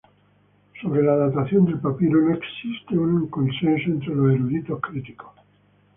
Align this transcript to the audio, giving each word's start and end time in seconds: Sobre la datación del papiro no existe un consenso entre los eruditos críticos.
Sobre 0.81 1.03
la 1.03 1.15
datación 1.15 1.65
del 1.65 1.77
papiro 1.79 2.19
no 2.21 2.33
existe 2.33 2.97
un 2.97 3.27
consenso 3.27 3.85
entre 3.91 4.15
los 4.15 4.33
eruditos 4.33 4.81
críticos. 4.81 5.29